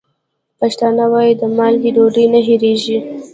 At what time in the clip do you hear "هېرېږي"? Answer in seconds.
2.47-2.97